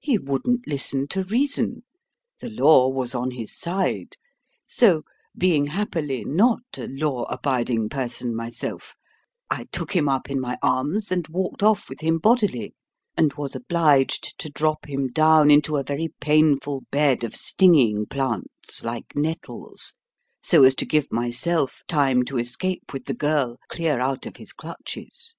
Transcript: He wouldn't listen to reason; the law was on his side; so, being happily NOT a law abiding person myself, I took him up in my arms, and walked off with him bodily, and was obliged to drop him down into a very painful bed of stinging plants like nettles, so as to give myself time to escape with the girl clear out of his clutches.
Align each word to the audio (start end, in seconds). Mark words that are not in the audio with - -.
He 0.00 0.18
wouldn't 0.18 0.66
listen 0.66 1.06
to 1.10 1.22
reason; 1.22 1.84
the 2.40 2.50
law 2.50 2.88
was 2.88 3.14
on 3.14 3.30
his 3.30 3.56
side; 3.56 4.16
so, 4.66 5.04
being 5.38 5.66
happily 5.66 6.24
NOT 6.24 6.62
a 6.76 6.88
law 6.88 7.22
abiding 7.30 7.88
person 7.88 8.34
myself, 8.34 8.96
I 9.48 9.66
took 9.70 9.94
him 9.94 10.08
up 10.08 10.28
in 10.28 10.40
my 10.40 10.58
arms, 10.60 11.12
and 11.12 11.28
walked 11.28 11.62
off 11.62 11.88
with 11.88 12.00
him 12.00 12.18
bodily, 12.18 12.74
and 13.16 13.32
was 13.34 13.54
obliged 13.54 14.36
to 14.40 14.50
drop 14.50 14.88
him 14.88 15.06
down 15.12 15.52
into 15.52 15.76
a 15.76 15.84
very 15.84 16.08
painful 16.20 16.82
bed 16.90 17.22
of 17.22 17.36
stinging 17.36 18.06
plants 18.06 18.82
like 18.82 19.14
nettles, 19.14 19.94
so 20.42 20.64
as 20.64 20.74
to 20.74 20.84
give 20.84 21.12
myself 21.12 21.80
time 21.86 22.24
to 22.24 22.38
escape 22.38 22.92
with 22.92 23.04
the 23.04 23.14
girl 23.14 23.56
clear 23.68 24.00
out 24.00 24.26
of 24.26 24.34
his 24.38 24.52
clutches. 24.52 25.36